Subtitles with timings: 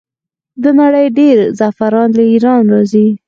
[0.61, 3.07] د نړۍ ډیری زعفران له ایران راځي.